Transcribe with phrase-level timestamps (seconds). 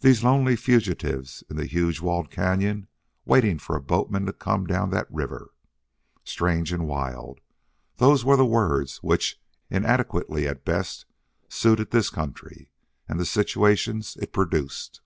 [0.00, 2.86] These lonely fugitives in the huge walled cañon
[3.26, 5.52] waiting for a boatman to come down that river!
[6.24, 7.42] Strange and wild
[7.96, 9.38] those were the words which,
[9.68, 11.04] inadequately at best,
[11.50, 12.70] suited this country
[13.06, 15.02] and the situations it produced.